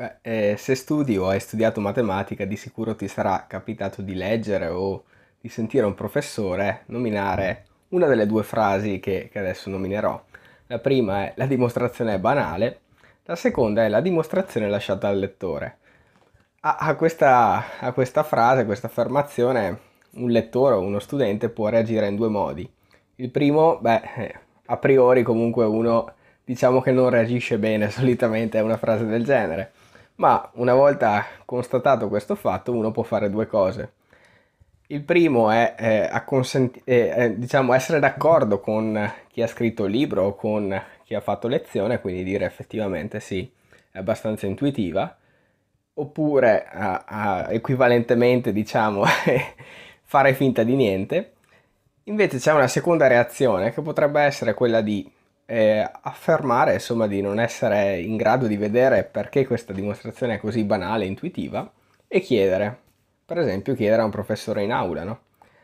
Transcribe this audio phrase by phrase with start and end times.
[0.00, 4.68] Beh, eh, se studi o hai studiato matematica, di sicuro ti sarà capitato di leggere
[4.68, 5.04] o
[5.38, 10.18] di sentire un professore nominare una delle due frasi che, che adesso nominerò.
[10.68, 12.80] La prima è la dimostrazione è banale,
[13.24, 15.76] la seconda è la dimostrazione lasciata al lettore.
[16.60, 19.80] A, a, questa, a questa frase, a questa affermazione,
[20.12, 22.66] un lettore o uno studente può reagire in due modi.
[23.16, 28.64] Il primo, beh, eh, a priori comunque uno diciamo che non reagisce bene solitamente a
[28.64, 29.72] una frase del genere
[30.20, 33.92] ma una volta constatato questo fatto uno può fare due cose.
[34.88, 40.24] Il primo è, eh, consenti- eh, diciamo, essere d'accordo con chi ha scritto il libro
[40.24, 43.50] o con chi ha fatto lezione, quindi dire effettivamente sì,
[43.90, 45.16] è abbastanza intuitiva,
[45.94, 49.04] oppure a, a, equivalentemente diciamo,
[50.04, 51.32] fare finta di niente.
[52.04, 55.10] Invece c'è una seconda reazione che potrebbe essere quella di
[55.50, 60.62] eh, affermare insomma di non essere in grado di vedere perché questa dimostrazione è così
[60.62, 61.68] banale e intuitiva
[62.06, 62.78] e chiedere,
[63.24, 65.20] per esempio chiedere a un professore in aula, no?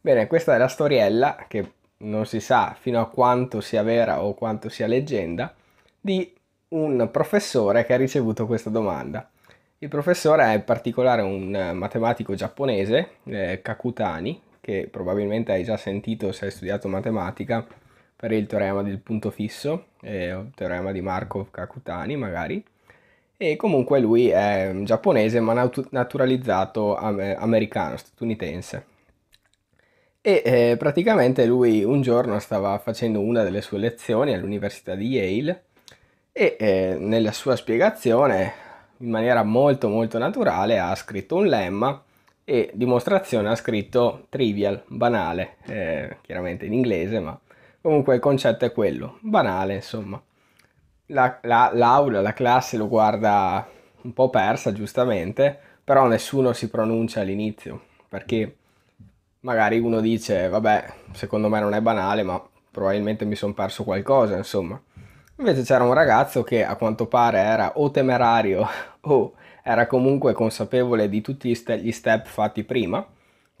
[0.00, 4.34] Bene, questa è la storiella che non si sa fino a quanto sia vera o
[4.34, 5.54] quanto sia leggenda
[6.00, 6.34] di
[6.70, 9.30] un professore che ha ricevuto questa domanda.
[9.78, 16.32] Il professore è in particolare un matematico giapponese, eh, Kakutani, che probabilmente hai già sentito
[16.32, 17.64] se hai studiato matematica,
[18.18, 22.64] per il teorema del punto fisso, eh, il teorema di Markov Kakutani magari,
[23.36, 28.86] e comunque lui è giapponese ma nat- naturalizzato am- americano, statunitense.
[30.20, 35.62] E eh, praticamente lui un giorno stava facendo una delle sue lezioni all'università di Yale
[36.32, 38.52] e eh, nella sua spiegazione,
[38.96, 42.02] in maniera molto molto naturale, ha scritto un lemma
[42.44, 47.38] e dimostrazione ha scritto trivial, banale, eh, chiaramente in inglese, ma
[47.88, 50.22] Comunque il concetto è quello, banale insomma.
[51.06, 53.66] La, la, l'aula, la classe lo guarda
[54.02, 58.56] un po' persa giustamente, però nessuno si pronuncia all'inizio, perché
[59.40, 62.38] magari uno dice, vabbè, secondo me non è banale, ma
[62.70, 64.78] probabilmente mi sono perso qualcosa, insomma.
[65.38, 68.68] Invece c'era un ragazzo che a quanto pare era o temerario
[69.00, 69.32] o
[69.62, 73.02] era comunque consapevole di tutti gli step fatti prima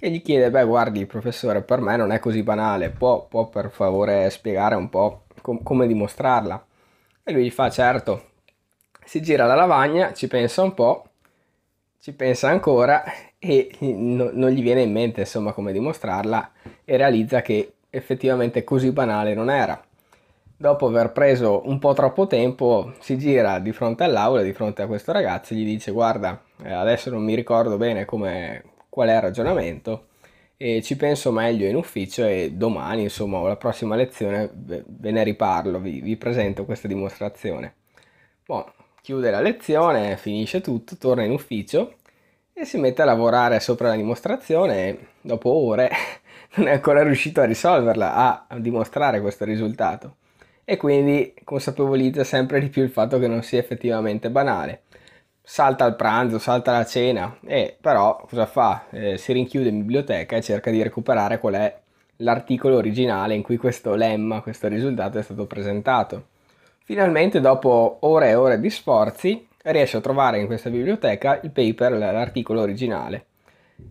[0.00, 3.68] che gli chiede, beh guardi professore, per me non è così banale, può, può per
[3.70, 6.64] favore spiegare un po' com- come dimostrarla?
[7.24, 8.30] E lui gli fa, certo,
[9.04, 11.08] si gira la lavagna, ci pensa un po',
[12.00, 13.02] ci pensa ancora
[13.40, 16.52] e no, non gli viene in mente insomma come dimostrarla
[16.84, 19.82] e realizza che effettivamente così banale non era.
[20.56, 24.86] Dopo aver preso un po' troppo tempo si gira di fronte all'aula, di fronte a
[24.86, 29.14] questo ragazzo e gli dice guarda, eh, adesso non mi ricordo bene come, qual è
[29.14, 30.06] il ragionamento
[30.56, 35.78] e ci penso meglio in ufficio e domani, insomma, la prossima lezione ve ne riparlo,
[35.78, 37.74] vi, vi presento questa dimostrazione.
[38.44, 38.64] Bon,
[39.00, 41.94] chiude la lezione, finisce tutto, torna in ufficio
[42.52, 45.90] e si mette a lavorare sopra la dimostrazione e dopo ore
[46.56, 50.16] non è ancora riuscito a risolverla, a dimostrare questo risultato
[50.64, 54.82] e quindi consapevolizza sempre di più il fatto che non sia effettivamente banale
[55.50, 58.84] salta il pranzo, salta la cena, e però cosa fa?
[58.90, 61.74] Eh, si rinchiude in biblioteca e cerca di recuperare qual è
[62.16, 66.26] l'articolo originale in cui questo lemma, questo risultato è stato presentato.
[66.84, 71.92] Finalmente, dopo ore e ore di sforzi, riesce a trovare in questa biblioteca il paper,
[71.92, 73.24] l'articolo originale.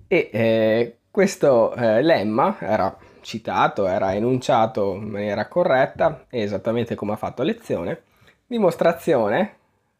[0.07, 7.17] E eh, questo eh, lemma era citato, era enunciato in maniera corretta, esattamente come ha
[7.17, 8.03] fatto a lezione.
[8.45, 9.55] Dimostrazione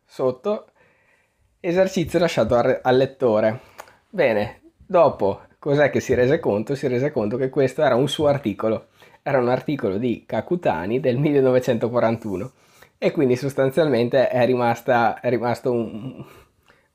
[0.06, 0.68] sotto
[1.68, 3.60] Esercizio lasciato al lettore.
[4.08, 6.76] Bene, dopo cos'è che si rese conto?
[6.76, 8.88] Si rese conto che questo era un suo articolo.
[9.22, 12.52] Era un articolo di Kakutani del 1941
[12.98, 16.24] e quindi sostanzialmente è, rimasta, è rimasto un,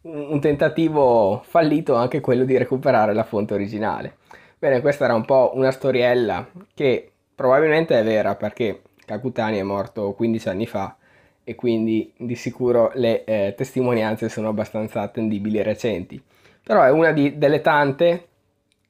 [0.01, 4.17] un tentativo fallito anche quello di recuperare la fonte originale.
[4.59, 10.15] Bene, questa era un po' una storiella che probabilmente è vera perché Kakutani è morto
[10.15, 10.97] 15 anni fa
[11.45, 16.23] e quindi di sicuro le eh, testimonianze sono abbastanza attendibili e recenti.
[16.63, 18.29] Però è una di, delle tante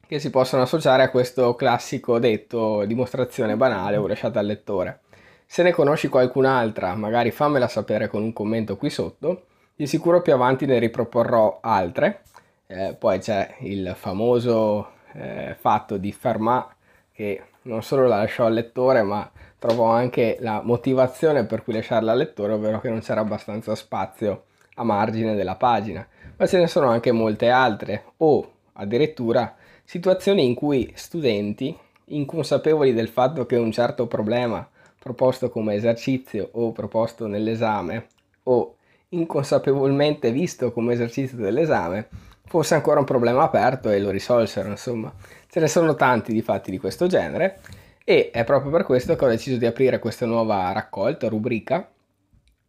[0.07, 5.01] che si possono associare a questo classico detto dimostrazione banale o lasciata al lettore.
[5.47, 10.35] Se ne conosci qualcun'altra, magari fammela sapere con un commento qui sotto, di sicuro più
[10.35, 12.23] avanti ne riproporrò altre.
[12.67, 16.75] Eh, poi c'è il famoso eh, fatto di Fermat
[17.13, 22.13] che non solo la lasciò al lettore ma trovo anche la motivazione per cui lasciarla
[22.13, 24.45] al lettore, ovvero che non c'era abbastanza spazio
[24.75, 26.05] a margine della pagina,
[26.37, 29.55] ma ce ne sono anche molte altre, o addirittura
[29.85, 31.77] situazioni in cui studenti,
[32.07, 34.69] inconsapevoli del fatto che un certo problema
[34.99, 38.07] proposto come esercizio o proposto nell'esame,
[38.45, 38.77] o
[39.11, 42.09] inconsapevolmente visto come esercizio dell'esame
[42.53, 45.11] fosse ancora un problema aperto e lo risolsero, insomma.
[45.49, 47.61] Ce ne sono tanti di fatti di questo genere
[48.05, 51.91] e è proprio per questo che ho deciso di aprire questa nuova raccolta, rubrica,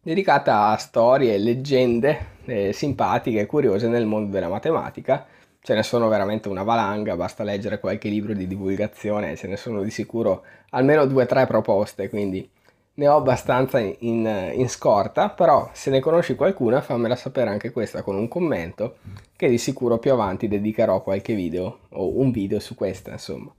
[0.00, 5.26] dedicata a storie, leggende eh, simpatiche e curiose nel mondo della matematica.
[5.60, 9.82] Ce ne sono veramente una valanga, basta leggere qualche libro di divulgazione, ce ne sono
[9.82, 12.50] di sicuro almeno due o tre proposte, quindi
[12.94, 18.02] ne ho abbastanza in, in, scorta, però se ne conosci qualcuna fammela sapere anche questa
[18.02, 18.96] con un commento
[19.36, 23.52] che di sicuro più avanti dedicherò qualche video o un video su questa insomma.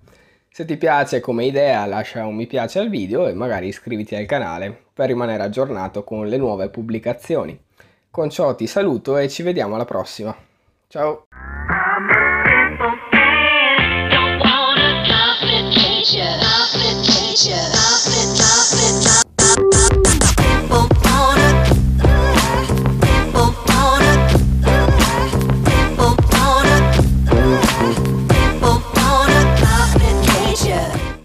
[0.49, 4.25] Se ti piace come idea lascia un mi piace al video e magari iscriviti al
[4.25, 7.59] canale per rimanere aggiornato con le nuove pubblicazioni.
[8.09, 10.33] Con ciò ti saluto e ci vediamo alla prossima.
[10.87, 11.44] Ciao!